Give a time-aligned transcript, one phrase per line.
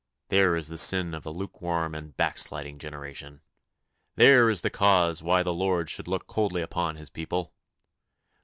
[0.29, 3.41] There is the sin of a lukewarm and back sliding generation!
[4.15, 7.53] There is the cause why the Lord should look coldly upon His people!